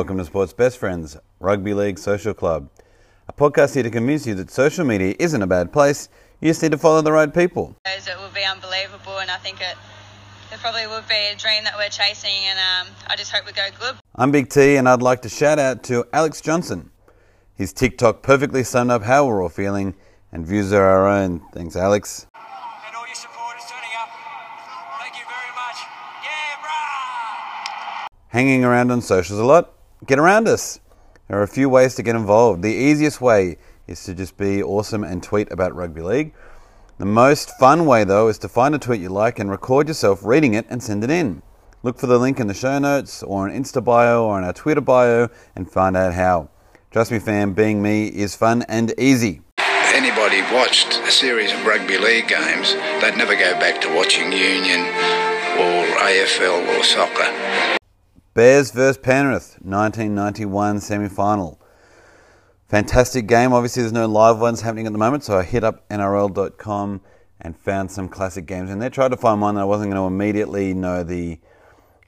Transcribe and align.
Hello 0.00 0.08
and 0.08 0.16
welcome 0.16 0.24
to 0.24 0.30
Sports 0.30 0.54
Best 0.54 0.78
Friends, 0.78 1.18
Rugby 1.40 1.74
League 1.74 1.98
Social 1.98 2.32
Club. 2.32 2.70
A 3.28 3.34
podcast 3.34 3.74
here 3.74 3.82
to 3.82 3.90
convince 3.90 4.26
you 4.26 4.34
that 4.36 4.50
social 4.50 4.82
media 4.82 5.14
isn't 5.18 5.42
a 5.42 5.46
bad 5.46 5.74
place, 5.74 6.08
you 6.40 6.48
just 6.48 6.62
need 6.62 6.72
to 6.72 6.78
follow 6.78 7.02
the 7.02 7.12
right 7.12 7.34
people. 7.34 7.76
It 7.84 8.18
would 8.18 8.32
be 8.32 8.42
unbelievable, 8.42 9.18
and 9.18 9.30
I 9.30 9.36
think 9.36 9.60
it, 9.60 9.76
it 10.50 10.58
probably 10.60 10.86
would 10.86 11.06
be 11.06 11.28
a 11.30 11.36
dream 11.36 11.64
that 11.64 11.74
we're 11.76 11.90
chasing, 11.90 12.32
and 12.48 12.58
um, 12.58 12.94
I 13.08 13.16
just 13.16 13.30
hope 13.30 13.44
we 13.44 13.52
go 13.52 13.68
good. 13.78 13.96
I'm 14.14 14.30
Big 14.30 14.48
T 14.48 14.76
and 14.76 14.88
I'd 14.88 15.02
like 15.02 15.20
to 15.20 15.28
shout 15.28 15.58
out 15.58 15.82
to 15.84 16.06
Alex 16.14 16.40
Johnson. 16.40 16.90
His 17.54 17.74
TikTok 17.74 18.22
perfectly 18.22 18.64
summed 18.64 18.90
up 18.90 19.02
how 19.02 19.26
we're 19.26 19.42
all 19.42 19.50
feeling, 19.50 19.94
and 20.32 20.46
views 20.46 20.72
are 20.72 20.82
our 20.82 21.08
own. 21.08 21.42
Thanks, 21.52 21.76
Alex. 21.76 22.26
and 22.34 22.96
all 22.96 23.06
your 23.06 23.14
supporters 23.14 23.64
turning 23.68 23.90
up. 24.00 24.08
Thank 24.98 25.18
you 25.18 25.26
very 25.28 25.52
much. 25.54 25.76
Yeah, 26.24 26.56
brah! 26.64 28.06
Hanging 28.28 28.64
around 28.64 28.90
on 28.90 29.02
socials 29.02 29.38
a 29.38 29.44
lot? 29.44 29.74
Get 30.06 30.18
around 30.18 30.48
us. 30.48 30.80
There 31.28 31.38
are 31.38 31.42
a 31.42 31.48
few 31.48 31.68
ways 31.68 31.94
to 31.96 32.02
get 32.02 32.16
involved. 32.16 32.62
The 32.62 32.72
easiest 32.72 33.20
way 33.20 33.58
is 33.86 34.02
to 34.04 34.14
just 34.14 34.38
be 34.38 34.62
awesome 34.62 35.04
and 35.04 35.22
tweet 35.22 35.52
about 35.52 35.74
rugby 35.74 36.00
league. 36.00 36.32
The 36.96 37.04
most 37.04 37.50
fun 37.58 37.84
way, 37.84 38.04
though, 38.04 38.28
is 38.28 38.38
to 38.38 38.48
find 38.48 38.74
a 38.74 38.78
tweet 38.78 39.02
you 39.02 39.10
like 39.10 39.38
and 39.38 39.50
record 39.50 39.88
yourself 39.88 40.24
reading 40.24 40.54
it 40.54 40.66
and 40.70 40.82
send 40.82 41.04
it 41.04 41.10
in. 41.10 41.42
Look 41.82 41.98
for 41.98 42.06
the 42.06 42.18
link 42.18 42.40
in 42.40 42.46
the 42.46 42.54
show 42.54 42.78
notes 42.78 43.22
or 43.22 43.46
an 43.46 43.62
Insta 43.62 43.84
bio 43.84 44.24
or 44.24 44.38
in 44.38 44.44
our 44.44 44.54
Twitter 44.54 44.80
bio 44.80 45.28
and 45.54 45.70
find 45.70 45.96
out 45.96 46.14
how. 46.14 46.48
Trust 46.90 47.12
me, 47.12 47.18
fam, 47.18 47.52
being 47.52 47.82
me 47.82 48.08
is 48.08 48.34
fun 48.34 48.62
and 48.68 48.94
easy. 48.98 49.42
anybody 49.58 50.40
watched 50.54 50.98
a 51.00 51.10
series 51.10 51.52
of 51.52 51.66
rugby 51.66 51.98
league 51.98 52.28
games, 52.28 52.72
they'd 53.02 53.16
never 53.16 53.34
go 53.34 53.52
back 53.60 53.82
to 53.82 53.94
watching 53.94 54.32
Union 54.32 54.80
or 55.60 55.84
AFL 56.00 56.78
or 56.78 56.84
soccer. 56.84 57.78
Bears 58.32 58.70
versus 58.70 58.96
Penrith, 58.96 59.58
1991 59.60 60.80
semi 60.80 61.08
final. 61.08 61.60
Fantastic 62.68 63.26
game. 63.26 63.52
Obviously, 63.52 63.82
there's 63.82 63.92
no 63.92 64.06
live 64.06 64.38
ones 64.38 64.60
happening 64.60 64.86
at 64.86 64.92
the 64.92 64.98
moment, 64.98 65.24
so 65.24 65.36
I 65.38 65.42
hit 65.42 65.64
up 65.64 65.88
NRL.com 65.88 67.00
and 67.40 67.56
found 67.58 67.90
some 67.90 68.08
classic 68.08 68.46
games 68.46 68.70
in 68.70 68.78
there. 68.78 68.88
Tried 68.88 69.08
to 69.08 69.16
find 69.16 69.40
one 69.40 69.56
that 69.56 69.62
I 69.62 69.64
wasn't 69.64 69.92
going 69.92 70.00
to 70.00 70.06
immediately 70.06 70.74
know 70.74 71.02
the 71.02 71.40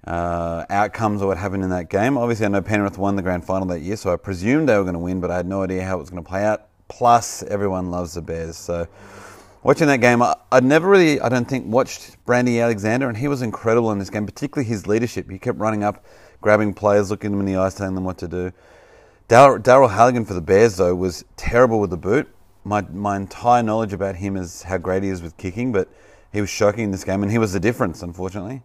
uh, 0.06 0.64
outcomes 0.70 1.22
or 1.22 1.26
what 1.26 1.38
happened 1.38 1.64
in 1.64 1.70
that 1.70 1.90
game. 1.90 2.16
Obviously, 2.16 2.46
I 2.46 2.50
know 2.50 2.62
Penrith 2.62 2.98
won 2.98 3.16
the 3.16 3.22
grand 3.22 3.44
final 3.44 3.66
that 3.68 3.80
year, 3.80 3.96
so 3.96 4.12
I 4.12 4.16
presumed 4.16 4.68
they 4.68 4.76
were 4.76 4.84
going 4.84 4.94
to 4.94 5.00
win, 5.00 5.20
but 5.20 5.32
I 5.32 5.38
had 5.38 5.46
no 5.46 5.64
idea 5.64 5.84
how 5.84 5.96
it 5.96 6.00
was 6.00 6.10
going 6.10 6.22
to 6.22 6.28
play 6.28 6.44
out. 6.44 6.68
Plus, 6.86 7.42
everyone 7.42 7.90
loves 7.90 8.14
the 8.14 8.22
Bears, 8.22 8.56
so 8.56 8.86
watching 9.62 9.86
that 9.86 10.00
game, 10.00 10.22
I, 10.22 10.60
never 10.60 10.88
really, 10.88 11.20
I 11.20 11.28
don't 11.28 11.48
think, 11.48 11.66
watched 11.66 12.16
Brandy 12.24 12.60
Alexander, 12.60 13.08
and 13.08 13.16
he 13.16 13.28
was 13.28 13.42
incredible 13.42 13.92
in 13.92 13.98
this 13.98 14.10
game, 14.10 14.27
particularly 14.27 14.68
his 14.68 14.86
leadership. 14.86 15.30
He 15.30 15.38
kept 15.38 15.58
running 15.58 15.84
up, 15.84 16.05
grabbing 16.41 16.74
players, 16.74 17.10
looking 17.10 17.30
them 17.30 17.41
in 17.41 17.46
the 17.46 17.56
eyes, 17.56 17.74
telling 17.74 17.94
them 17.94 18.05
what 18.05 18.18
to 18.18 18.28
do. 18.28 18.52
Daryl 19.28 19.90
Halligan 19.90 20.24
for 20.24 20.34
the 20.34 20.40
Bears, 20.40 20.77
though, 20.77 20.94
was 20.94 21.24
terrible 21.36 21.80
with 21.80 21.90
the 21.90 21.96
boot. 21.96 22.28
My, 22.64 22.83
my 22.83 23.16
entire 23.16 23.62
knowledge 23.62 23.92
about 23.92 24.16
him 24.16 24.36
is 24.36 24.62
how 24.62 24.78
great 24.78 25.02
he 25.02 25.08
is 25.08 25.22
with 25.22 25.36
kicking, 25.36 25.72
but 25.72 25.88
he 26.33 26.40
was 26.40 26.50
shocking 26.50 26.84
in 26.84 26.90
this 26.90 27.05
game, 27.05 27.22
and 27.22 27.30
he 27.30 27.38
was 27.38 27.52
the 27.52 27.60
difference, 27.60 28.02
unfortunately. 28.02 28.62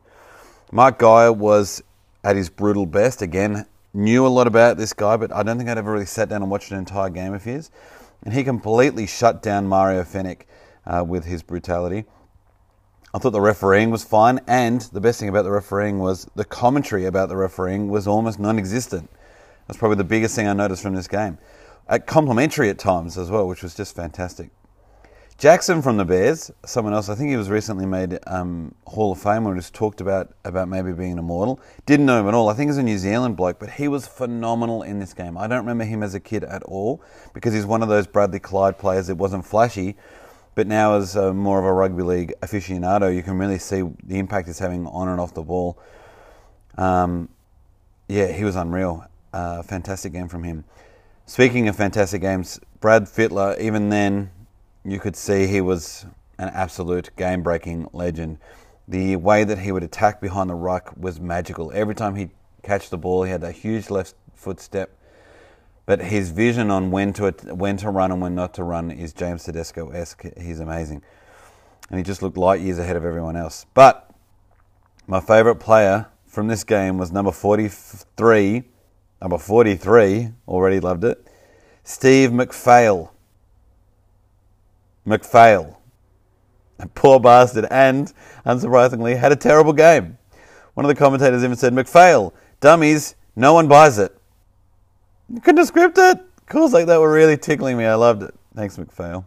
Mark 0.72 1.00
Geyer 1.00 1.31
was 1.31 1.81
at 2.23 2.36
his 2.36 2.50
brutal 2.50 2.86
best. 2.86 3.22
Again, 3.22 3.66
knew 3.94 4.25
a 4.25 4.28
lot 4.28 4.48
about 4.48 4.78
this 4.78 4.94
guy, 4.94 5.16
but 5.16 5.34
I 5.34 5.44
don't 5.44 5.58
think 5.58 5.70
I'd 5.70 5.78
ever 5.78 5.92
really 5.92 6.06
sat 6.06 6.30
down 6.30 6.42
and 6.42 6.52
watched 6.52 6.72
an 6.72 6.78
entire 6.78 7.09
game 7.09 7.34
of 7.34 7.44
his. 7.44 7.72
And 8.23 8.34
he 8.34 8.44
completely 8.44 9.08
shut 9.08 9.42
down 9.42 9.68
Mario 9.68 10.03
Fenech 10.03 10.42
uh, 10.88 11.03
with 11.03 11.25
his 11.25 11.44
brutality. 11.44 12.06
I 13.14 13.20
thought 13.20 13.31
the 13.31 13.42
refereeing 13.42 13.92
was 13.92 14.03
fine, 14.03 14.40
and 14.48 14.81
the 14.81 15.02
best 15.02 15.20
thing 15.20 15.30
about 15.30 15.44
the 15.44 15.52
refereeing 15.52 16.00
was 16.00 16.28
the 16.36 16.46
commentary 16.46 17.06
about 17.06 17.30
the 17.30 17.38
refereeing 17.38 17.90
was 17.90 18.08
almost 18.08 18.40
non 18.40 18.58
existent. 18.58 19.09
That's 19.68 19.78
probably 19.78 19.97
the 19.97 20.03
biggest 20.03 20.36
thing 20.36 20.47
I 20.47 20.53
noticed 20.53 20.81
from 20.81 20.96
this 20.96 21.08
game. 21.08 21.38
Complimentary 22.06 22.70
at 22.70 22.80
times 22.80 23.18
as 23.18 23.30
well, 23.30 23.47
which 23.47 23.64
was 23.64 23.76
just 23.76 23.96
fantastic. 23.96 24.50
Jackson 25.38 25.84
from 25.84 25.97
the 25.97 26.06
Bears, 26.06 26.50
someone 26.66 26.96
else, 26.96 27.09
I 27.09 27.16
think 27.16 27.30
he 27.30 27.38
was 27.38 27.47
recently 27.47 27.86
made 27.86 28.18
um, 28.26 28.74
Hall 28.88 29.12
of 29.12 29.22
Fame 29.22 29.46
or 29.46 29.56
just 29.56 29.72
talked 29.72 30.02
about, 30.02 30.34
about 30.44 30.68
maybe 30.68 30.92
being 30.94 31.20
immortal. 31.20 31.62
Didn't 31.86 32.08
know 32.08 32.20
him 32.20 32.28
at 32.28 32.34
all. 32.34 32.50
I 32.50 32.56
think 32.56 32.72
he's 32.72 32.80
a 32.80 32.84
New 32.84 32.97
Zealand 32.97 33.38
bloke, 33.38 33.59
but 33.59 33.70
he 33.70 33.88
was 33.88 34.08
phenomenal 34.08 34.81
in 34.81 34.97
this 34.97 35.14
game. 35.14 35.38
I 35.38 35.46
don't 35.46 35.59
remember 35.59 35.84
him 35.84 36.02
as 36.02 36.16
a 36.16 36.20
kid 36.20 36.44
at 36.44 36.64
all 36.64 37.03
because 37.36 37.53
he's 37.53 37.68
one 37.68 37.84
of 37.84 37.88
those 37.88 38.08
Bradley 38.08 38.40
Clyde 38.40 38.80
players 38.80 39.08
that 39.08 39.16
wasn't 39.16 39.46
flashy, 39.46 39.96
but 40.57 40.66
now 40.66 40.95
as 40.95 41.16
uh, 41.16 41.31
more 41.35 41.59
of 41.59 41.66
a 41.66 41.72
rugby 41.72 42.01
league 42.01 42.34
aficionado, 42.41 43.16
you 43.16 43.22
can 43.22 43.38
really 43.38 43.59
see 43.59 43.84
the 44.03 44.18
impact 44.18 44.47
he's 44.47 44.57
having 44.57 44.88
on 44.88 45.07
and 45.07 45.22
off 45.22 45.35
the 45.35 45.44
ball. 45.44 45.78
Um, 46.79 47.29
yeah, 48.07 48.31
he 48.31 48.44
was 48.44 48.56
unreal. 48.56 49.06
Uh, 49.31 49.62
fantastic 49.62 50.13
game 50.13 50.28
from 50.28 50.44
him. 50.44 50.63
Speaking 51.28 51.67
of 51.67 51.75
fantastic 51.75 52.22
games, 52.22 52.59
Brad 52.79 53.03
Fittler, 53.03 53.59
even 53.59 53.90
then, 53.90 54.31
you 54.84 55.00
could 55.00 55.16
see 55.16 55.46
he 55.46 55.62
was 55.62 56.07
an 56.40 56.50
absolute 56.56 57.16
game 57.16 57.44
breaking 57.44 57.88
legend. 57.94 58.40
The 58.88 59.16
way 59.17 59.44
that 59.44 59.59
he 59.59 59.72
would 59.72 59.84
attack 59.84 60.19
behind 60.19 60.50
the 60.50 60.56
ruck 60.56 60.91
was 60.97 61.19
magical. 61.19 61.72
Every 61.72 61.94
time 61.94 62.16
he'd 62.16 62.31
catch 62.63 62.90
the 62.90 62.97
ball, 62.97 63.22
he 63.22 63.29
had 63.29 63.41
that 63.41 63.53
huge 63.53 63.91
left 63.91 64.16
foot 64.34 64.59
step. 64.59 64.90
But 65.88 66.02
his 66.02 66.30
vision 66.30 66.70
on 66.70 66.92
when 66.92 67.14
to 67.14 67.31
when 67.31 67.78
to 67.78 67.90
run 67.90 68.12
and 68.12 68.22
when 68.22 68.36
not 68.36 68.53
to 68.56 68.64
run 68.64 68.92
is 68.92 69.14
James 69.14 69.46
Tedesco 69.46 69.90
esque. 69.90 70.25
He's 70.38 70.59
amazing, 70.59 71.02
and 71.90 71.98
he 71.98 72.03
just 72.03 72.22
looked 72.22 72.38
light 72.38 72.62
years 72.62 72.78
ahead 72.78 72.98
of 72.98 73.06
everyone 73.06 73.38
else. 73.38 73.66
But 73.74 74.12
my 75.08 75.22
favourite 75.22 75.62
player 75.62 76.08
from 76.26 76.47
this 76.50 76.66
game 76.66 76.97
was 76.97 77.14
number 77.14 77.31
forty-three, 77.31 78.64
number 79.22 79.38
forty-three. 79.38 80.34
Already 80.46 80.81
loved 80.81 81.06
it. 81.06 81.26
Steve 81.86 82.31
McPhail. 82.31 83.12
McPhail. 85.08 85.78
A 86.80 86.88
poor 86.88 87.18
bastard, 87.22 87.66
and 87.72 88.12
unsurprisingly, 88.46 89.18
had 89.18 89.31
a 89.31 89.38
terrible 89.38 89.72
game. 89.72 90.18
One 90.74 90.86
of 90.86 90.90
the 90.90 90.96
commentators 90.96 91.46
even 91.46 91.56
said, 91.56 91.72
McPhail, 91.72 92.34
dummies, 92.59 93.16
no 93.38 93.53
one 93.53 93.70
buys 93.70 93.97
it. 94.00 94.16
You 95.30 95.42
couldn't 95.42 95.58
have 95.58 95.74
scripted 95.74 96.16
it. 96.16 96.22
Calls 96.46 96.74
like 96.74 96.86
that 96.86 97.02
were 97.02 97.12
really 97.12 97.38
tickling 97.38 97.78
me. 97.78 97.86
I 97.86 97.96
loved 97.96 98.24
it. 98.24 98.34
Thanks, 98.56 98.78
McPhail. 98.78 99.26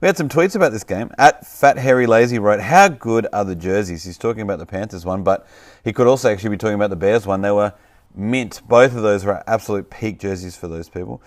We 0.00 0.06
had 0.08 0.16
some 0.16 0.28
tweets 0.28 0.56
about 0.56 0.72
this 0.72 0.82
game. 0.82 1.12
At 1.16 1.46
Fat 1.46 1.78
Harry 1.78 2.06
Lazy 2.06 2.40
wrote, 2.40 2.58
How 2.58 2.88
good 2.88 3.28
are 3.32 3.44
the 3.44 3.54
jerseys? 3.54 4.02
He's 4.02 4.18
talking 4.18 4.42
about 4.42 4.58
the 4.58 4.66
Panthers 4.66 5.06
one, 5.06 5.22
but 5.22 5.46
he 5.84 5.92
could 5.92 6.08
also 6.08 6.28
actually 6.28 6.50
be 6.50 6.56
talking 6.56 6.74
about 6.74 6.90
the 6.90 6.96
Bears 6.96 7.24
one. 7.24 7.40
They 7.40 7.52
were 7.52 7.72
mint. 8.12 8.62
Both 8.66 8.96
of 8.96 9.02
those 9.02 9.24
were 9.24 9.44
absolute 9.46 9.90
peak 9.90 10.18
jerseys 10.18 10.56
for 10.56 10.66
those 10.66 10.88
people. 10.88 11.22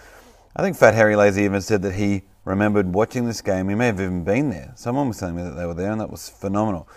I 0.57 0.61
think 0.61 0.75
Fat 0.75 0.93
Harry 0.93 1.15
Lazy 1.15 1.43
even 1.43 1.61
said 1.61 1.81
that 1.83 1.93
he 1.93 2.23
remembered 2.43 2.93
watching 2.93 3.25
this 3.25 3.41
game. 3.41 3.69
He 3.69 3.75
may 3.75 3.85
have 3.85 4.01
even 4.01 4.25
been 4.25 4.49
there. 4.49 4.73
Someone 4.75 5.07
was 5.07 5.19
telling 5.19 5.37
me 5.37 5.43
that 5.43 5.55
they 5.55 5.65
were 5.65 5.73
there, 5.73 5.91
and 5.91 6.01
that 6.01 6.11
was 6.11 6.27
phenomenal. 6.27 6.89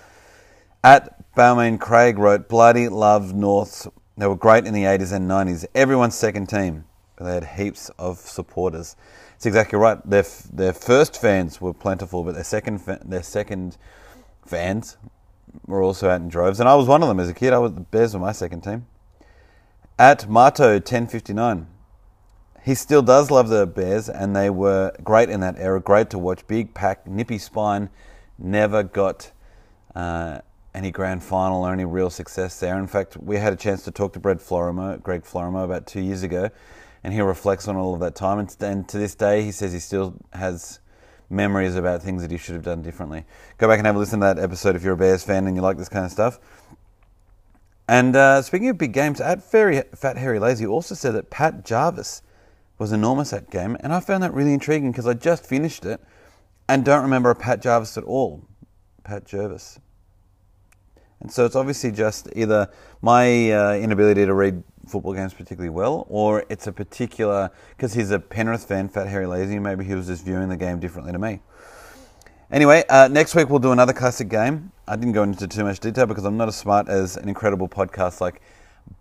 At 0.82 1.32
Balmain 1.36 1.78
Craig 1.78 2.18
wrote, 2.18 2.48
Bloody 2.48 2.88
love 2.88 3.34
Norths. 3.34 3.86
They 4.18 4.26
were 4.26 4.36
great 4.36 4.66
in 4.66 4.74
the 4.74 4.82
80s 4.82 5.12
and 5.12 5.30
90s. 5.30 5.64
Everyone's 5.76 6.16
second 6.16 6.48
team. 6.48 6.84
They 7.20 7.34
had 7.34 7.44
heaps 7.44 7.88
of 8.00 8.18
supporters. 8.18 8.96
It's 9.36 9.46
exactly 9.46 9.78
right. 9.78 9.98
Their, 10.04 10.24
their 10.52 10.72
first 10.72 11.20
fans 11.20 11.60
were 11.60 11.72
plentiful, 11.72 12.24
but 12.24 12.34
their 12.34 12.44
second 12.44 12.80
their 13.04 13.22
second 13.22 13.76
fans 14.44 14.96
were 15.66 15.82
also 15.82 16.10
out 16.10 16.20
in 16.20 16.28
droves. 16.28 16.58
And 16.58 16.68
I 16.68 16.74
was 16.74 16.88
one 16.88 17.00
of 17.00 17.08
them 17.08 17.20
as 17.20 17.28
a 17.28 17.34
kid. 17.34 17.52
I 17.52 17.58
was 17.58 17.74
the 17.74 17.80
Bears 17.80 18.12
were 18.12 18.20
my 18.20 18.32
second 18.32 18.62
team. 18.62 18.86
At 20.00 20.28
Marto 20.28 20.72
1059, 20.72 21.68
he 22.64 22.74
still 22.74 23.02
does 23.02 23.30
love 23.30 23.48
the 23.48 23.66
Bears, 23.66 24.08
and 24.08 24.34
they 24.34 24.50
were 24.50 24.92
great 25.04 25.30
in 25.30 25.40
that 25.40 25.56
era. 25.58 25.80
Great 25.80 26.10
to 26.10 26.18
watch. 26.18 26.44
Big 26.48 26.74
pack, 26.74 27.06
nippy 27.06 27.38
spine. 27.38 27.88
Never 28.36 28.82
got 28.82 29.30
uh, 29.94 30.40
any 30.78 30.92
grand 30.92 31.24
final 31.24 31.64
or 31.64 31.72
any 31.72 31.84
real 31.84 32.08
success 32.08 32.60
there. 32.60 32.78
In 32.78 32.86
fact, 32.86 33.16
we 33.16 33.36
had 33.36 33.52
a 33.52 33.56
chance 33.56 33.82
to 33.82 33.90
talk 33.90 34.12
to 34.12 34.20
Greg 34.20 34.38
Florimo, 34.38 35.02
Greg 35.02 35.24
Florimo 35.24 35.64
about 35.64 35.88
two 35.88 36.00
years 36.00 36.22
ago, 36.22 36.50
and 37.02 37.12
he 37.12 37.20
reflects 37.20 37.66
on 37.66 37.74
all 37.74 37.94
of 37.94 38.00
that 38.00 38.14
time. 38.14 38.38
And, 38.38 38.56
and 38.60 38.88
to 38.88 38.96
this 38.96 39.16
day, 39.16 39.42
he 39.42 39.50
says 39.50 39.72
he 39.72 39.80
still 39.80 40.14
has 40.32 40.78
memories 41.28 41.74
about 41.74 42.00
things 42.00 42.22
that 42.22 42.30
he 42.30 42.38
should 42.38 42.54
have 42.54 42.62
done 42.62 42.80
differently. 42.80 43.24
Go 43.58 43.66
back 43.66 43.78
and 43.78 43.86
have 43.86 43.96
a 43.96 43.98
listen 43.98 44.20
to 44.20 44.26
that 44.26 44.38
episode 44.38 44.76
if 44.76 44.84
you're 44.84 44.94
a 44.94 44.96
Bears 44.96 45.24
fan 45.24 45.48
and 45.48 45.56
you 45.56 45.62
like 45.62 45.78
this 45.78 45.88
kind 45.88 46.04
of 46.04 46.12
stuff. 46.12 46.38
And 47.88 48.14
uh, 48.14 48.40
speaking 48.42 48.68
of 48.68 48.78
big 48.78 48.92
games, 48.92 49.20
at 49.20 49.42
Fairy, 49.42 49.82
Fat 49.96 50.16
Harry 50.16 50.38
Lazy 50.38 50.64
also 50.64 50.94
said 50.94 51.12
that 51.14 51.28
Pat 51.28 51.64
Jarvis 51.64 52.22
was 52.78 52.92
enormous 52.92 53.32
at 53.32 53.50
game, 53.50 53.76
and 53.80 53.92
I 53.92 53.98
found 53.98 54.22
that 54.22 54.32
really 54.32 54.54
intriguing 54.54 54.92
because 54.92 55.08
I 55.08 55.14
just 55.14 55.44
finished 55.44 55.84
it 55.84 56.00
and 56.68 56.84
don't 56.84 57.02
remember 57.02 57.30
a 57.30 57.34
Pat 57.34 57.60
Jarvis 57.60 57.98
at 57.98 58.04
all. 58.04 58.44
Pat 59.02 59.24
Jervis. 59.24 59.80
And 61.20 61.30
so 61.32 61.44
it's 61.44 61.56
obviously 61.56 61.90
just 61.90 62.28
either 62.36 62.70
my 63.02 63.52
uh, 63.52 63.74
inability 63.74 64.24
to 64.24 64.34
read 64.34 64.62
football 64.86 65.14
games 65.14 65.34
particularly 65.34 65.70
well, 65.70 66.06
or 66.08 66.44
it's 66.48 66.66
a 66.66 66.72
particular 66.72 67.50
because 67.76 67.94
he's 67.94 68.10
a 68.10 68.18
Penrith 68.18 68.64
fan, 68.64 68.88
Fat 68.88 69.08
Harry 69.08 69.26
Lazy. 69.26 69.58
Maybe 69.58 69.84
he 69.84 69.94
was 69.94 70.06
just 70.06 70.24
viewing 70.24 70.48
the 70.48 70.56
game 70.56 70.78
differently 70.78 71.12
to 71.12 71.18
me. 71.18 71.40
Anyway, 72.50 72.82
uh, 72.88 73.08
next 73.08 73.34
week 73.34 73.50
we'll 73.50 73.58
do 73.58 73.72
another 73.72 73.92
classic 73.92 74.28
game. 74.28 74.72
I 74.86 74.96
didn't 74.96 75.12
go 75.12 75.22
into 75.22 75.46
too 75.46 75.64
much 75.64 75.80
detail 75.80 76.06
because 76.06 76.24
I'm 76.24 76.36
not 76.36 76.48
as 76.48 76.56
smart 76.56 76.88
as 76.88 77.16
an 77.16 77.28
incredible 77.28 77.68
podcast 77.68 78.20
like 78.20 78.40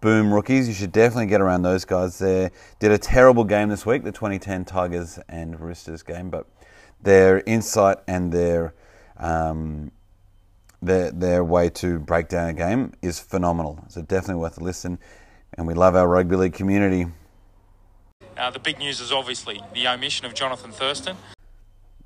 boom 0.02 0.34
rookies. 0.34 0.68
You 0.68 0.74
should 0.74 0.92
definitely 0.92 1.28
get 1.28 1.40
around 1.40 1.62
those 1.62 1.86
guys. 1.86 2.20
They 2.20 2.50
did 2.80 2.92
a 2.92 2.98
terrible 2.98 3.46
game 3.46 3.70
this 3.70 3.86
week, 3.86 4.04
the 4.04 4.12
2010 4.12 4.66
Tigers 4.66 5.18
and 5.30 5.60
Roosters 5.60 6.04
game, 6.04 6.30
but 6.30 6.46
their 7.02 7.42
insight 7.46 8.00
and 8.08 8.32
their 8.34 8.74
um, 9.18 9.92
their 10.82 11.12
their 11.12 11.44
way 11.44 11.70
to 11.70 12.00
break 12.00 12.28
down 12.28 12.50
a 12.50 12.54
game 12.54 12.94
is 13.02 13.20
phenomenal. 13.20 13.84
So 13.90 14.02
definitely 14.02 14.42
worth 14.42 14.58
a 14.60 14.64
listen. 14.64 15.00
And 15.58 15.68
we 15.68 15.74
love 15.74 15.96
our 15.96 16.08
rugby 16.08 16.36
league 16.36 16.54
community. 16.54 17.08
Uh, 18.38 18.52
the 18.52 18.60
big 18.60 18.78
news 18.78 19.00
is 19.00 19.12
obviously 19.12 19.62
the 19.74 19.88
omission 19.88 20.26
of 20.26 20.34
Jonathan 20.34 20.72
Thurston. 20.72 21.18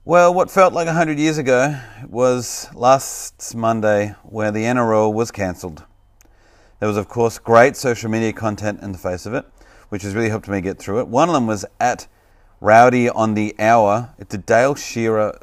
Well, 0.05 0.33
what 0.33 0.49
felt 0.49 0.73
like 0.73 0.87
100 0.87 1.19
years 1.19 1.37
ago 1.37 1.77
was 2.07 2.67
last 2.73 3.53
Monday 3.53 4.15
where 4.23 4.51
the 4.51 4.63
NRL 4.63 5.13
was 5.13 5.29
cancelled. 5.29 5.83
There 6.79 6.87
was, 6.87 6.97
of 6.97 7.07
course, 7.07 7.37
great 7.37 7.75
social 7.75 8.09
media 8.09 8.33
content 8.33 8.81
in 8.81 8.93
the 8.93 8.97
face 8.97 9.27
of 9.27 9.35
it, 9.35 9.45
which 9.89 10.01
has 10.01 10.15
really 10.15 10.29
helped 10.29 10.47
me 10.47 10.59
get 10.61 10.79
through 10.79 11.01
it. 11.01 11.07
One 11.07 11.29
of 11.29 11.33
them 11.33 11.45
was 11.45 11.65
at 11.79 12.07
Rowdy 12.59 13.09
on 13.09 13.35
the 13.35 13.53
Hour. 13.59 14.15
It's 14.17 14.33
a 14.33 14.39
Dale 14.39 14.75
Shearer. 14.75 15.39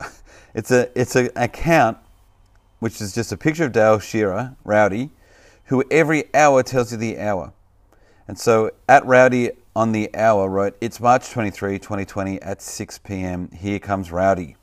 It's 0.52 0.72
a 0.72 0.90
it's 1.00 1.14
an 1.14 1.30
account 1.36 1.98
which 2.80 3.00
is 3.00 3.14
just 3.14 3.30
a 3.30 3.36
picture 3.36 3.64
of 3.64 3.72
Dale 3.72 3.98
Shearer, 3.98 4.56
Rowdy, 4.64 5.10
who 5.66 5.84
every 5.90 6.34
hour 6.34 6.62
tells 6.62 6.90
you 6.90 6.98
the 6.98 7.18
hour. 7.18 7.52
And 8.26 8.38
so 8.38 8.72
at 8.88 9.04
Rowdy 9.06 9.52
on 9.76 9.92
the 9.92 10.14
hour 10.14 10.48
wrote, 10.48 10.76
It's 10.80 10.98
March 10.98 11.30
23, 11.30 11.78
2020 11.78 12.42
at 12.42 12.60
6 12.60 12.98
p.m. 12.98 13.50
Here 13.52 13.78
comes 13.78 14.10
Rowdy. 14.10 14.56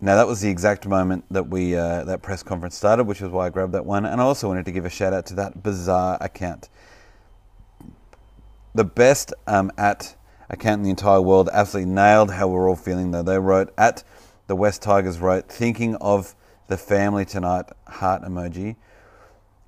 Now 0.00 0.16
that 0.16 0.26
was 0.26 0.42
the 0.42 0.50
exact 0.50 0.86
moment 0.86 1.24
that 1.30 1.48
we 1.48 1.74
uh, 1.74 2.04
that 2.04 2.20
press 2.20 2.42
conference 2.42 2.76
started, 2.76 3.04
which 3.04 3.22
is 3.22 3.30
why 3.30 3.46
I 3.46 3.50
grabbed 3.50 3.72
that 3.72 3.86
one. 3.86 4.04
And 4.04 4.20
I 4.20 4.24
also 4.24 4.46
wanted 4.46 4.66
to 4.66 4.72
give 4.72 4.84
a 4.84 4.90
shout 4.90 5.14
out 5.14 5.24
to 5.26 5.34
that 5.36 5.62
bizarre 5.62 6.18
account. 6.20 6.68
The 8.74 8.84
best 8.84 9.32
um, 9.46 9.72
at 9.78 10.14
account 10.50 10.80
in 10.80 10.82
the 10.82 10.90
entire 10.90 11.22
world 11.22 11.48
absolutely 11.50 11.90
nailed 11.90 12.32
how 12.32 12.48
we're 12.48 12.68
all 12.68 12.76
feeling 12.76 13.10
though. 13.10 13.22
They 13.22 13.38
wrote 13.38 13.72
at 13.78 14.04
the 14.48 14.54
West 14.54 14.82
Tigers 14.82 15.18
wrote, 15.18 15.48
thinking 15.48 15.96
of 15.96 16.34
the 16.68 16.76
family 16.76 17.24
tonight, 17.24 17.66
heart 17.86 18.22
emoji. 18.22 18.76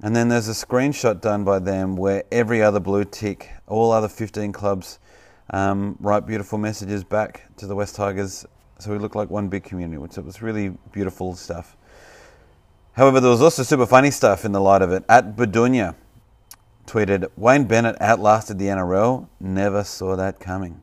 And 0.00 0.15
then 0.15 0.29
there's 0.29 0.49
a 0.49 0.53
screenshot 0.53 1.21
done 1.21 1.45
by 1.45 1.59
them 1.59 1.97
where 1.97 2.25
every 2.31 2.62
other 2.62 2.81
blue 2.81 3.05
tick, 3.05 3.50
all 3.67 3.91
other 3.91 4.09
15 4.09 4.53
clubs, 4.53 4.99
um, 5.50 5.97
write 6.00 6.27
beautiful 6.27 6.59
messages 6.59 7.03
back 7.03 7.45
to 7.56 7.67
the 7.67 7.75
West 7.75 7.97
Tigers. 7.97 8.47
So 8.79 8.93
we 8.93 8.99
look 8.99 9.15
like 9.15 9.31
one 9.31 9.49
big 9.49 9.65
community, 9.65 9.99
which 9.99 10.17
was 10.17 10.41
really 10.41 10.77
beautiful 10.93 11.35
stuff. 11.35 11.77
However, 12.93 13.21
there 13.21 13.31
was 13.31 13.43
also 13.43 13.62
super 13.62 13.87
funny 13.87 14.11
stuff 14.11 14.45
in 14.45 14.53
the 14.53 14.61
light 14.61 14.83
of 14.83 14.93
it. 14.93 15.05
At 15.09 15.37
Bedunia 15.37 15.95
tweeted, 16.87 17.29
Wayne 17.37 17.65
Bennett 17.65 18.00
outlasted 18.00 18.59
the 18.59 18.67
NRL, 18.67 19.29
never 19.41 19.85
saw 19.85 20.17
that 20.17 20.41
coming. 20.41 20.83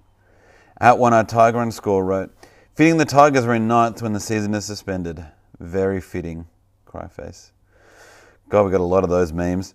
At 0.80 0.98
One 0.98 1.14
Eye 1.14 1.24
Tiger 1.24 1.60
underscore 1.60 2.04
wrote, 2.04 2.34
Fitting 2.74 2.98
the 2.98 3.06
Tigers 3.06 3.46
were 3.46 3.56
in 3.56 3.68
ninth 3.68 4.02
when 4.02 4.12
the 4.12 4.20
season 4.20 4.54
is 4.54 4.66
suspended. 4.66 5.26
Very 5.60 6.02
fitting. 6.02 6.48
Cry 6.86 7.08
face. 7.08 7.52
God, 8.50 8.64
we 8.64 8.72
got 8.72 8.82
a 8.82 8.84
lot 8.84 9.04
of 9.04 9.10
those 9.10 9.34
memes. 9.34 9.74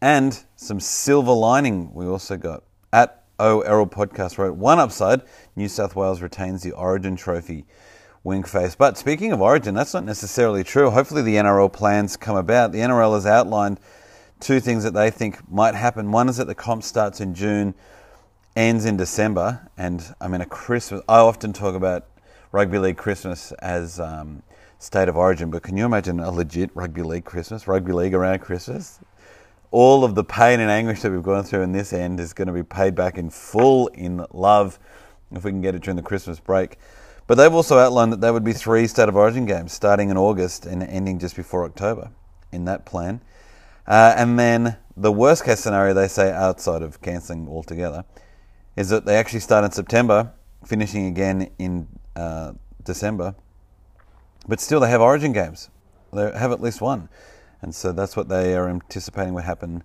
And 0.00 0.38
some 0.56 0.80
silver 0.80 1.32
lining 1.32 1.94
we 1.94 2.06
also 2.06 2.36
got. 2.36 2.64
At 2.92 3.24
O 3.38 3.60
Errol 3.60 3.86
Podcast 3.86 4.38
wrote, 4.38 4.56
One 4.56 4.78
upside, 4.78 5.22
New 5.56 5.68
South 5.68 5.96
Wales 5.96 6.20
retains 6.20 6.62
the 6.62 6.72
Origin 6.72 7.16
trophy. 7.16 7.64
Wink 8.22 8.46
face. 8.48 8.74
But 8.74 8.96
speaking 8.96 9.32
of 9.32 9.42
Origin, 9.42 9.74
that's 9.74 9.92
not 9.92 10.04
necessarily 10.04 10.64
true. 10.64 10.90
Hopefully 10.90 11.22
the 11.22 11.36
NRL 11.36 11.72
plans 11.72 12.16
come 12.16 12.36
about. 12.36 12.72
The 12.72 12.78
NRL 12.78 13.14
has 13.14 13.26
outlined 13.26 13.78
two 14.40 14.60
things 14.60 14.82
that 14.84 14.94
they 14.94 15.10
think 15.10 15.50
might 15.50 15.74
happen. 15.74 16.10
One 16.10 16.28
is 16.28 16.38
that 16.38 16.46
the 16.46 16.54
comp 16.54 16.82
starts 16.82 17.20
in 17.20 17.34
June 17.34 17.74
ends 18.56 18.84
in 18.84 18.96
December, 18.96 19.68
and 19.76 20.14
I 20.20 20.28
mean 20.28 20.40
a 20.40 20.46
Christmas. 20.46 21.02
I 21.08 21.18
often 21.18 21.52
talk 21.52 21.74
about 21.74 22.06
rugby 22.54 22.78
league 22.78 22.96
Christmas 22.96 23.50
as 23.58 23.98
um, 23.98 24.40
state 24.78 25.08
of 25.08 25.16
origin, 25.16 25.50
but 25.50 25.64
can 25.64 25.76
you 25.76 25.84
imagine 25.84 26.20
a 26.20 26.30
legit 26.30 26.70
rugby 26.74 27.02
league 27.02 27.24
Christmas, 27.24 27.66
rugby 27.66 27.92
league 27.92 28.14
around 28.14 28.38
Christmas? 28.38 29.00
All 29.72 30.04
of 30.04 30.14
the 30.14 30.22
pain 30.22 30.60
and 30.60 30.70
anguish 30.70 31.02
that 31.02 31.10
we've 31.10 31.20
gone 31.20 31.42
through 31.42 31.62
in 31.62 31.72
this 31.72 31.92
end 31.92 32.20
is 32.20 32.32
going 32.32 32.46
to 32.46 32.54
be 32.54 32.62
paid 32.62 32.94
back 32.94 33.18
in 33.18 33.28
full 33.28 33.88
in 33.88 34.24
love 34.32 34.78
if 35.32 35.42
we 35.42 35.50
can 35.50 35.62
get 35.62 35.74
it 35.74 35.82
during 35.82 35.96
the 35.96 36.02
Christmas 36.02 36.38
break. 36.38 36.78
But 37.26 37.38
they've 37.38 37.52
also 37.52 37.76
outlined 37.76 38.12
that 38.12 38.20
there 38.20 38.32
would 38.32 38.44
be 38.44 38.52
three 38.52 38.86
state 38.86 39.08
of 39.08 39.16
origin 39.16 39.46
games 39.46 39.72
starting 39.72 40.10
in 40.10 40.16
August 40.16 40.64
and 40.64 40.80
ending 40.84 41.18
just 41.18 41.34
before 41.34 41.64
October 41.64 42.12
in 42.52 42.66
that 42.66 42.86
plan. 42.86 43.20
Uh, 43.84 44.14
and 44.16 44.38
then 44.38 44.76
the 44.96 45.10
worst 45.10 45.44
case 45.44 45.58
scenario, 45.58 45.92
they 45.92 46.06
say, 46.06 46.30
outside 46.30 46.82
of 46.82 47.02
cancelling 47.02 47.48
altogether, 47.48 48.04
is 48.76 48.90
that 48.90 49.06
they 49.06 49.16
actually 49.16 49.40
start 49.40 49.64
in 49.64 49.72
September, 49.72 50.30
finishing 50.64 51.06
again 51.06 51.50
in 51.58 51.88
uh, 52.16 52.52
December. 52.82 53.34
But 54.46 54.60
still, 54.60 54.80
they 54.80 54.90
have 54.90 55.00
Origin 55.00 55.32
games. 55.32 55.70
They 56.12 56.30
have 56.32 56.52
at 56.52 56.60
least 56.60 56.80
one, 56.80 57.08
and 57.62 57.74
so 57.74 57.92
that's 57.92 58.16
what 58.16 58.28
they 58.28 58.54
are 58.54 58.68
anticipating 58.68 59.34
would 59.34 59.44
happen 59.44 59.82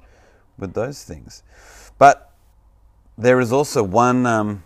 with 0.58 0.74
those 0.74 1.04
things. 1.04 1.44
But 1.98 2.34
there 3.18 3.40
is 3.40 3.52
also 3.52 3.84
one. 3.84 4.26
Um, 4.26 4.64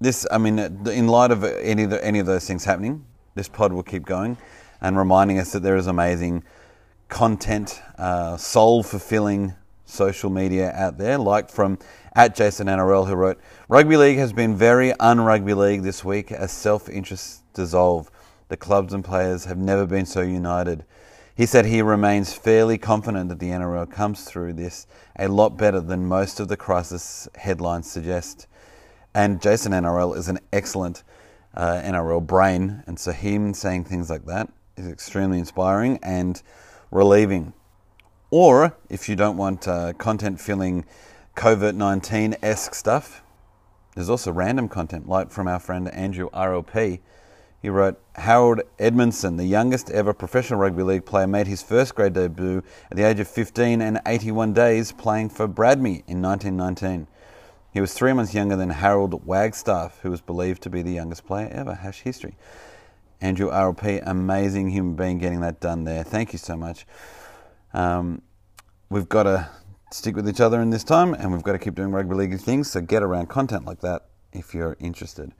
this, 0.00 0.26
I 0.30 0.38
mean, 0.38 0.58
in 0.58 1.08
light 1.08 1.30
of 1.30 1.42
any 1.44 1.84
of 1.84 1.90
the, 1.90 2.04
any 2.04 2.18
of 2.18 2.26
those 2.26 2.46
things 2.46 2.64
happening, 2.64 3.06
this 3.34 3.48
pod 3.48 3.72
will 3.72 3.82
keep 3.82 4.04
going 4.04 4.36
and 4.80 4.98
reminding 4.98 5.38
us 5.38 5.52
that 5.52 5.62
there 5.62 5.76
is 5.76 5.86
amazing 5.86 6.44
content, 7.08 7.80
uh, 7.98 8.36
soul 8.36 8.82
fulfilling 8.82 9.54
social 9.86 10.28
media 10.28 10.72
out 10.72 10.98
there, 10.98 11.16
like 11.16 11.48
from 11.48 11.78
at 12.14 12.34
Jason 12.34 12.66
NRL, 12.66 13.06
who 13.06 13.14
wrote, 13.14 13.40
Rugby 13.68 13.96
League 13.96 14.18
has 14.18 14.32
been 14.32 14.56
very 14.56 14.92
un-rugby 14.94 15.54
league 15.54 15.82
this 15.82 16.04
week 16.04 16.30
as 16.30 16.52
self-interests 16.52 17.42
dissolve. 17.54 18.10
The 18.48 18.56
clubs 18.56 18.92
and 18.92 19.04
players 19.04 19.44
have 19.46 19.58
never 19.58 19.86
been 19.86 20.06
so 20.06 20.20
united. 20.20 20.84
He 21.34 21.46
said 21.46 21.66
he 21.66 21.82
remains 21.82 22.32
fairly 22.32 22.78
confident 22.78 23.28
that 23.28 23.38
the 23.38 23.50
NRL 23.50 23.90
comes 23.90 24.24
through 24.24 24.54
this 24.54 24.86
a 25.18 25.28
lot 25.28 25.58
better 25.58 25.80
than 25.80 26.06
most 26.06 26.40
of 26.40 26.48
the 26.48 26.56
crisis 26.56 27.28
headlines 27.34 27.90
suggest. 27.90 28.46
And 29.14 29.40
Jason 29.40 29.72
NRL 29.72 30.16
is 30.16 30.28
an 30.28 30.38
excellent 30.52 31.02
uh, 31.54 31.82
NRL 31.84 32.26
brain, 32.26 32.82
and 32.86 32.98
so 32.98 33.12
him 33.12 33.52
saying 33.54 33.84
things 33.84 34.10
like 34.10 34.24
that 34.26 34.50
is 34.76 34.88
extremely 34.88 35.38
inspiring 35.38 35.98
and 36.02 36.42
relieving. 36.90 37.52
Or 38.30 38.76
if 38.90 39.08
you 39.08 39.16
don't 39.16 39.36
want 39.36 39.68
uh, 39.68 39.92
content 39.94 40.40
filling 40.40 40.84
COVID 41.36 41.74
19 41.74 42.36
esque 42.42 42.74
stuff. 42.74 43.22
There's 43.94 44.08
also 44.08 44.32
random 44.32 44.68
content, 44.68 45.06
like 45.06 45.30
from 45.30 45.46
our 45.46 45.58
friend 45.58 45.88
Andrew 45.88 46.30
RLP. 46.30 47.00
He 47.60 47.68
wrote 47.68 48.00
Harold 48.14 48.62
Edmondson, 48.78 49.36
the 49.36 49.44
youngest 49.44 49.90
ever 49.90 50.12
professional 50.14 50.60
rugby 50.60 50.82
league 50.82 51.04
player, 51.04 51.26
made 51.26 51.46
his 51.46 51.62
first 51.62 51.94
grade 51.94 52.14
debut 52.14 52.62
at 52.90 52.96
the 52.96 53.02
age 53.02 53.20
of 53.20 53.28
15 53.28 53.82
and 53.82 54.00
81 54.06 54.54
days 54.54 54.92
playing 54.92 55.28
for 55.28 55.46
Bramley 55.46 56.04
in 56.06 56.22
1919. 56.22 57.06
He 57.72 57.80
was 57.80 57.92
three 57.92 58.14
months 58.14 58.32
younger 58.32 58.56
than 58.56 58.70
Harold 58.70 59.26
Wagstaff, 59.26 60.00
who 60.00 60.10
was 60.10 60.20
believed 60.22 60.62
to 60.62 60.70
be 60.70 60.80
the 60.80 60.92
youngest 60.92 61.26
player 61.26 61.48
ever. 61.52 61.74
Hash 61.74 62.00
history. 62.00 62.34
Andrew 63.20 63.50
RLP, 63.50 64.02
amazing 64.06 64.70
human 64.70 64.94
being 64.94 65.18
getting 65.18 65.40
that 65.40 65.60
done 65.60 65.84
there. 65.84 66.02
Thank 66.02 66.32
you 66.32 66.38
so 66.38 66.56
much. 66.56 66.86
Um, 67.76 68.22
we've 68.88 69.08
got 69.08 69.24
to 69.24 69.50
stick 69.92 70.16
with 70.16 70.26
each 70.28 70.40
other 70.40 70.62
in 70.62 70.70
this 70.70 70.82
time, 70.82 71.12
and 71.12 71.30
we've 71.30 71.42
got 71.42 71.52
to 71.52 71.58
keep 71.58 71.74
doing 71.74 71.92
rugby 71.92 72.14
league 72.14 72.40
things. 72.40 72.70
So 72.70 72.80
get 72.80 73.02
around 73.02 73.28
content 73.28 73.66
like 73.66 73.80
that 73.80 74.06
if 74.32 74.54
you're 74.54 74.78
interested. 74.80 75.32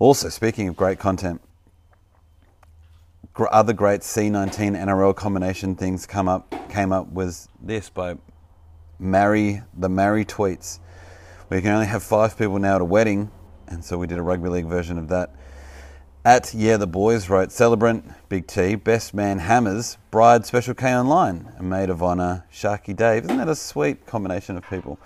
Also, 0.00 0.28
speaking 0.28 0.66
of 0.66 0.76
great 0.76 0.98
content, 0.98 1.40
other 3.50 3.72
great 3.72 4.00
C19 4.00 4.76
NRL 4.76 5.14
combination 5.14 5.76
things 5.76 6.06
come 6.06 6.28
up 6.28 6.52
came 6.70 6.92
up 6.92 7.12
was 7.12 7.48
this 7.62 7.88
by 7.88 8.16
Marry 8.98 9.62
the 9.74 9.88
Marry 9.88 10.24
tweets. 10.24 10.80
We 11.50 11.60
can 11.60 11.70
only 11.70 11.86
have 11.86 12.02
five 12.02 12.36
people 12.36 12.58
now 12.58 12.76
at 12.76 12.80
a 12.80 12.84
wedding, 12.84 13.30
and 13.68 13.84
so 13.84 13.96
we 13.96 14.08
did 14.08 14.18
a 14.18 14.22
rugby 14.22 14.48
league 14.48 14.66
version 14.66 14.98
of 14.98 15.08
that. 15.08 15.34
At 16.26 16.54
Yeah 16.54 16.78
the 16.78 16.86
Boys 16.86 17.28
wrote 17.28 17.52
Celebrant, 17.52 18.10
Big 18.30 18.46
T, 18.46 18.76
Best 18.76 19.12
Man 19.12 19.40
Hammers, 19.40 19.98
Bride 20.10 20.46
Special 20.46 20.72
K 20.72 20.96
Online, 20.96 21.52
a 21.58 21.62
Maid 21.62 21.90
of 21.90 22.02
Honour, 22.02 22.46
Sharky 22.50 22.96
Dave. 22.96 23.24
Isn't 23.24 23.36
that 23.36 23.48
a 23.50 23.54
sweet 23.54 24.06
combination 24.06 24.56
of 24.56 24.66
people? 24.66 24.98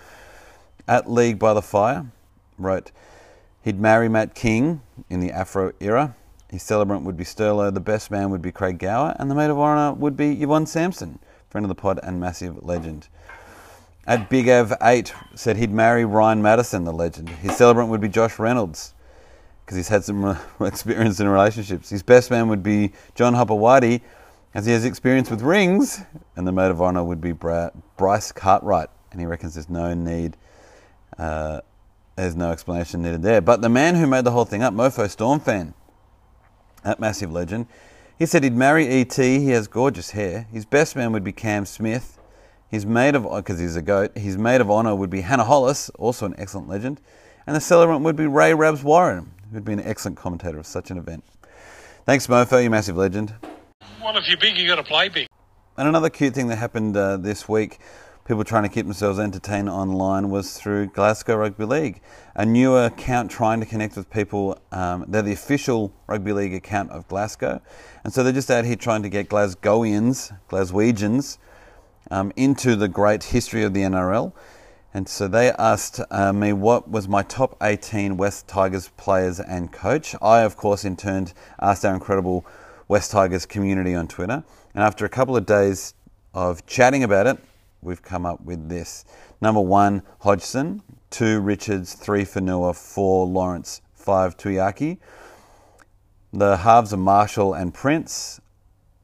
At 0.86 1.10
League 1.10 1.40
by 1.40 1.54
the 1.54 1.60
Fire 1.60 2.06
wrote 2.56 2.92
he'd 3.64 3.80
marry 3.80 4.08
Matt 4.08 4.36
King 4.36 4.80
in 5.10 5.18
the 5.18 5.32
Afro 5.32 5.72
era. 5.80 6.14
His 6.50 6.62
celebrant 6.62 7.02
would 7.02 7.16
be 7.16 7.24
Sterlo, 7.24 7.74
the 7.74 7.80
best 7.80 8.12
man 8.12 8.30
would 8.30 8.40
be 8.40 8.52
Craig 8.52 8.78
Gower, 8.78 9.16
and 9.18 9.28
the 9.28 9.34
Maid 9.34 9.50
of 9.50 9.58
Honour 9.58 9.94
would 9.94 10.16
be 10.16 10.40
Yvonne 10.40 10.66
Sampson, 10.66 11.18
friend 11.50 11.64
of 11.64 11.68
the 11.68 11.74
pod 11.74 11.98
and 12.00 12.20
massive 12.20 12.64
legend. 12.64 13.08
At 14.06 14.30
Big 14.30 14.48
Av 14.48 14.72
8 14.80 15.12
said 15.34 15.56
he'd 15.56 15.72
marry 15.72 16.04
Ryan 16.04 16.42
Matterson, 16.42 16.84
the 16.84 16.92
legend. 16.92 17.28
His 17.28 17.56
celebrant 17.56 17.90
would 17.90 18.00
be 18.00 18.08
Josh 18.08 18.38
Reynolds 18.38 18.94
because 19.68 19.76
he's 19.76 19.88
had 19.88 20.02
some 20.02 20.38
experience 20.62 21.20
in 21.20 21.28
relationships. 21.28 21.90
His 21.90 22.02
best 22.02 22.30
man 22.30 22.48
would 22.48 22.62
be 22.62 22.90
John 23.14 23.34
Hopoate, 23.34 24.00
as 24.54 24.64
he 24.64 24.72
has 24.72 24.86
experience 24.86 25.28
with 25.28 25.42
rings, 25.42 26.00
and 26.36 26.46
the 26.46 26.52
maid 26.52 26.70
of 26.70 26.80
honour 26.80 27.04
would 27.04 27.20
be 27.20 27.32
Bryce 27.32 28.32
Cartwright, 28.32 28.88
and 29.12 29.20
he 29.20 29.26
reckons 29.26 29.52
there's 29.52 29.68
no 29.68 29.92
need, 29.92 30.38
uh, 31.18 31.60
there's 32.16 32.34
no 32.34 32.50
explanation 32.50 33.02
needed 33.02 33.20
there. 33.20 33.42
But 33.42 33.60
the 33.60 33.68
man 33.68 33.96
who 33.96 34.06
made 34.06 34.24
the 34.24 34.30
whole 34.30 34.46
thing 34.46 34.62
up, 34.62 34.72
Mofo 34.72 35.06
Storm 35.06 35.38
fan, 35.38 35.74
that 36.82 36.98
massive 36.98 37.30
legend, 37.30 37.66
he 38.18 38.24
said 38.24 38.44
he'd 38.44 38.56
marry 38.56 38.88
ET. 38.88 39.14
He 39.14 39.50
has 39.50 39.68
gorgeous 39.68 40.12
hair. 40.12 40.46
His 40.50 40.64
best 40.64 40.96
man 40.96 41.12
would 41.12 41.24
be 41.24 41.32
Cam 41.32 41.66
Smith. 41.66 42.18
His 42.70 42.86
maid 42.86 43.14
of 43.14 43.24
because 43.24 43.58
he's 43.58 43.76
a 43.76 43.82
goat. 43.82 44.16
His 44.16 44.38
maid 44.38 44.62
of 44.62 44.70
honour 44.70 44.94
would 44.94 45.10
be 45.10 45.20
Hannah 45.20 45.44
Hollis, 45.44 45.90
also 45.90 46.24
an 46.24 46.34
excellent 46.38 46.70
legend, 46.70 47.02
and 47.46 47.54
the 47.54 47.60
celebrant 47.60 48.02
would 48.02 48.16
be 48.16 48.26
Ray 48.26 48.54
Rabs 48.54 48.82
Warren, 48.82 49.34
who'd 49.52 49.64
be 49.64 49.72
an 49.72 49.80
excellent 49.80 50.16
commentator 50.16 50.58
of 50.58 50.66
such 50.66 50.90
an 50.90 50.98
event. 50.98 51.24
Thanks, 52.04 52.26
Mofo, 52.26 52.62
you 52.62 52.70
massive 52.70 52.96
legend. 52.96 53.34
Well, 54.02 54.16
if 54.16 54.28
you're 54.28 54.38
big, 54.38 54.56
you 54.56 54.66
got 54.66 54.76
to 54.76 54.82
play 54.82 55.08
big. 55.08 55.28
And 55.76 55.86
another 55.86 56.10
cute 56.10 56.34
thing 56.34 56.48
that 56.48 56.56
happened 56.56 56.96
uh, 56.96 57.18
this 57.18 57.48
week, 57.48 57.78
people 58.24 58.44
trying 58.44 58.64
to 58.64 58.68
keep 58.68 58.84
themselves 58.84 59.18
entertained 59.18 59.68
online, 59.68 60.30
was 60.30 60.58
through 60.58 60.86
Glasgow 60.88 61.36
Rugby 61.36 61.64
League, 61.64 62.00
a 62.34 62.44
new 62.44 62.76
account 62.76 63.30
trying 63.30 63.60
to 63.60 63.66
connect 63.66 63.96
with 63.96 64.10
people. 64.10 64.58
Um, 64.72 65.04
they're 65.06 65.22
the 65.22 65.32
official 65.32 65.92
rugby 66.06 66.32
league 66.32 66.54
account 66.54 66.90
of 66.90 67.06
Glasgow, 67.08 67.60
and 68.02 68.12
so 68.12 68.22
they're 68.24 68.32
just 68.32 68.50
out 68.50 68.64
here 68.64 68.76
trying 68.76 69.02
to 69.02 69.08
get 69.08 69.28
Glasgowians, 69.28 70.36
Glaswegians, 70.48 71.38
um, 72.10 72.32
into 72.36 72.74
the 72.74 72.88
great 72.88 73.24
history 73.24 73.62
of 73.62 73.74
the 73.74 73.82
NRL. 73.82 74.32
And 74.94 75.08
so 75.08 75.28
they 75.28 75.50
asked 75.52 76.00
uh, 76.10 76.32
me 76.32 76.52
what 76.52 76.90
was 76.90 77.08
my 77.08 77.22
top 77.22 77.56
18 77.62 78.16
West 78.16 78.48
Tigers 78.48 78.88
players 78.96 79.38
and 79.38 79.70
coach. 79.70 80.14
I, 80.22 80.40
of 80.40 80.56
course, 80.56 80.84
in 80.84 80.96
turn 80.96 81.28
asked 81.60 81.84
our 81.84 81.92
incredible 81.92 82.46
West 82.88 83.10
Tigers 83.10 83.44
community 83.44 83.94
on 83.94 84.08
Twitter. 84.08 84.42
And 84.74 84.82
after 84.82 85.04
a 85.04 85.08
couple 85.08 85.36
of 85.36 85.44
days 85.44 85.92
of 86.32 86.64
chatting 86.66 87.04
about 87.04 87.26
it, 87.26 87.38
we've 87.82 88.02
come 88.02 88.24
up 88.24 88.40
with 88.40 88.68
this. 88.68 89.04
Number 89.40 89.60
one, 89.60 90.02
Hodgson. 90.20 90.82
Two, 91.10 91.40
Richards. 91.40 91.94
Three, 91.94 92.24
Fanua. 92.24 92.72
Four, 92.72 93.26
Lawrence. 93.26 93.82
Five, 93.94 94.36
Tuiaki. 94.36 94.98
The 96.32 96.58
halves 96.58 96.92
are 96.92 96.98
Marshall 96.98 97.54
and 97.54 97.74
Prince. 97.74 98.40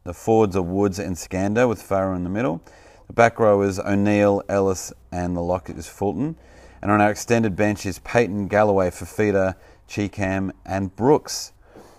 The 0.04 0.14
forwards 0.14 0.56
are 0.56 0.62
Woods 0.62 0.98
and 0.98 1.16
Scando 1.16 1.68
with 1.68 1.82
Farah 1.82 2.16
in 2.16 2.24
the 2.24 2.30
middle. 2.30 2.62
The 3.06 3.12
back 3.12 3.38
row 3.38 3.61
is 3.62 3.78
O'Neill, 3.78 4.42
Ellis, 4.49 4.92
and 5.12 5.37
the 5.37 5.42
lock 5.42 5.68
is 5.68 5.87
Fulton. 5.87 6.37
And 6.80 6.90
on 6.90 7.00
our 7.00 7.11
extended 7.11 7.54
bench 7.54 7.84
is 7.84 7.99
Peyton, 7.99 8.49
Galloway, 8.49 8.90
Fifita, 8.90 9.56
Cheekham, 9.87 10.52
and 10.64 10.94
Brooks. 10.96 11.52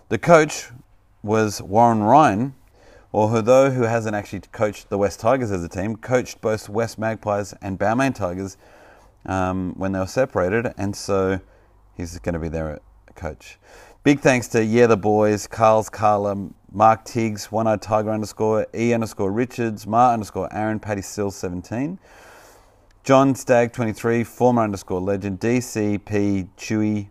The 0.10 0.18
coach 0.18 0.70
was 1.22 1.62
Warren 1.62 2.02
Ryan, 2.02 2.56
although 3.14 3.72
who 3.72 3.84
hasn't 3.84 4.16
actually 4.16 4.42
coached 4.52 4.90
the 4.90 4.98
West 4.98 5.20
Tigers 5.20 5.52
as 5.52 5.64
a 5.64 5.70
team, 5.70 5.96
coached 5.96 6.42
both 6.42 6.70
West 6.70 6.98
Magpies 6.98 7.54
and 7.62 7.80
Balmain 7.80 8.14
Tigers 8.14 8.58
um, 9.26 9.74
when 9.78 9.92
they 9.92 10.00
were 10.00 10.08
separated, 10.08 10.74
and 10.78 10.96
so 10.96 11.40
he's 11.96 12.18
going 12.20 12.34
to 12.34 12.40
be 12.40 12.50
their 12.50 12.80
coach. 13.16 13.58
Big 14.04 14.20
thanks 14.20 14.48
to 14.50 14.64
Yeah 14.64 14.88
the 14.88 14.98
Boys, 14.98 15.48
Carl's 15.48 15.90
Carla, 15.90 16.50
Mark 16.76 17.06
Tiggs, 17.06 17.54
One 17.54 17.68
Eyed 17.68 17.82
Tiger 17.82 18.12
underscore, 18.12 18.68
E 18.76 18.94
underscore 18.94 19.32
Richards, 19.32 19.88
Mar 19.88 20.12
underscore 20.12 20.54
Aaron, 20.54 20.82
Patty 20.82 21.02
Still 21.02 21.32
17, 21.32 21.98
John 23.06 23.34
Stagg 23.34 23.72
23, 23.72 24.26
former 24.26 24.62
underscore 24.62 25.00
legend, 25.00 25.40
DCP 25.40 26.50
Chewy, 26.58 27.08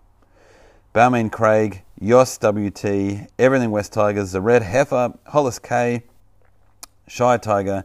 Balmain 0.95 1.33
Craig, 1.33 1.83
Yoss 1.99 2.39
WT, 2.39 3.27
Everything 3.39 3.71
West 3.71 3.95
Tigers, 3.95 4.33
The 4.33 4.43
Red 4.43 4.65
Heifer, 4.65 5.15
Hollis 5.29 5.59
K, 5.59 6.03
Shy 7.09 7.39
Tiger, 7.39 7.85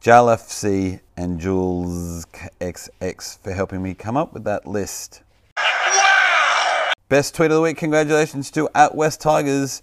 Jal 0.00 0.26
FC, 0.26 1.00
and 1.16 1.40
Jules 1.40 2.26
XX 2.60 3.38
for 3.42 3.52
helping 3.52 3.82
me 3.82 3.92
come 3.92 4.16
up 4.16 4.32
with 4.32 4.44
that 4.44 4.68
list. 4.68 5.22
Wow! 5.56 6.92
Best 7.08 7.34
tweet 7.34 7.50
of 7.50 7.56
the 7.56 7.60
week, 7.60 7.76
congratulations 7.76 8.52
to 8.52 8.68
at 8.72 8.94
West 8.94 9.20
Tigers, 9.20 9.82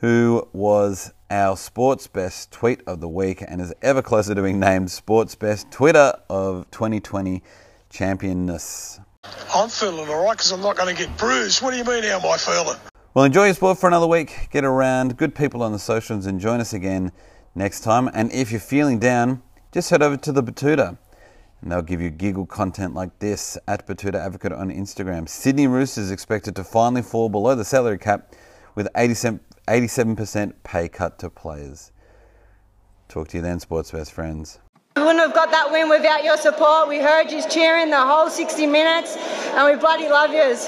who 0.00 0.46
was 0.52 1.12
our 1.30 1.56
sports 1.56 2.06
best 2.06 2.52
tweet 2.52 2.82
of 2.86 3.00
the 3.00 3.08
week 3.08 3.42
and 3.46 3.60
is 3.60 3.74
ever 3.82 4.02
closer 4.02 4.34
to 4.34 4.42
being 4.42 4.60
named 4.60 4.90
sports 4.90 5.34
best 5.34 5.70
Twitter 5.70 6.12
of 6.28 6.70
2020 6.70 7.42
championness. 7.90 9.00
I'm 9.54 9.68
feeling 9.68 10.08
all 10.08 10.24
right 10.24 10.32
because 10.32 10.52
I'm 10.52 10.60
not 10.60 10.76
going 10.76 10.94
to 10.94 11.02
get 11.06 11.16
bruised. 11.16 11.62
What 11.62 11.72
do 11.72 11.78
you 11.78 11.84
mean, 11.84 12.04
how 12.04 12.18
am 12.18 12.26
I 12.26 12.36
feeling? 12.36 12.78
Well, 13.14 13.24
enjoy 13.24 13.46
your 13.46 13.54
sport 13.54 13.78
for 13.78 13.88
another 13.88 14.06
week. 14.06 14.48
Get 14.50 14.64
around 14.64 15.16
good 15.16 15.34
people 15.34 15.62
on 15.62 15.72
the 15.72 15.78
socials 15.78 16.26
and 16.26 16.38
join 16.38 16.60
us 16.60 16.72
again 16.72 17.12
next 17.54 17.80
time. 17.80 18.10
And 18.12 18.30
if 18.32 18.50
you're 18.50 18.60
feeling 18.60 18.98
down, 18.98 19.42
just 19.72 19.90
head 19.90 20.02
over 20.02 20.16
to 20.18 20.32
the 20.32 20.42
Betoota 20.42 20.98
and 21.62 21.72
they'll 21.72 21.82
give 21.82 22.00
you 22.00 22.10
giggle 22.10 22.46
content 22.46 22.94
like 22.94 23.18
this 23.18 23.56
at 23.66 23.86
Betoota 23.86 24.16
Advocate 24.16 24.52
on 24.52 24.70
Instagram. 24.70 25.28
Sydney 25.28 25.66
Roosters 25.66 26.10
expected 26.10 26.54
to 26.56 26.64
finally 26.64 27.02
fall 27.02 27.28
below 27.28 27.54
the 27.54 27.64
salary 27.64 27.98
cap 27.98 28.34
with 28.74 28.88
87, 28.94 29.40
87% 29.68 30.54
pay 30.62 30.88
cut 30.88 31.18
to 31.18 31.30
players. 31.30 31.90
Talk 33.08 33.28
to 33.28 33.38
you 33.38 33.42
then, 33.42 33.60
sports 33.60 33.90
best 33.90 34.12
friends. 34.12 34.58
We 34.96 35.02
wouldn't 35.02 35.20
have 35.20 35.34
got 35.34 35.50
that 35.50 35.70
win 35.70 35.88
without 35.88 36.24
your 36.24 36.36
support. 36.36 36.88
We 36.88 36.98
heard 36.98 37.30
you 37.30 37.42
cheering 37.48 37.90
the 37.90 38.00
whole 38.00 38.30
60 38.30 38.66
minutes, 38.66 39.16
and 39.16 39.70
we 39.70 39.78
bloody 39.78 40.08
love 40.08 40.32
yous. 40.32 40.66